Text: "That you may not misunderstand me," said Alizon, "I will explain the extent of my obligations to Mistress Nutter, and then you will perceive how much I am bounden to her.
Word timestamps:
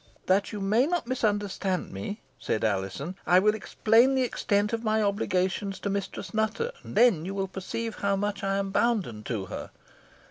"That 0.25 0.51
you 0.51 0.59
may 0.61 0.87
not 0.87 1.05
misunderstand 1.05 1.91
me," 1.91 2.21
said 2.39 2.63
Alizon, 2.63 3.17
"I 3.27 3.37
will 3.37 3.53
explain 3.53 4.15
the 4.15 4.23
extent 4.23 4.73
of 4.73 4.83
my 4.83 4.99
obligations 5.03 5.77
to 5.81 5.91
Mistress 5.91 6.33
Nutter, 6.33 6.71
and 6.81 6.95
then 6.95 7.23
you 7.23 7.35
will 7.35 7.47
perceive 7.47 7.97
how 7.97 8.15
much 8.15 8.43
I 8.43 8.57
am 8.57 8.71
bounden 8.71 9.21
to 9.25 9.45
her. 9.45 9.69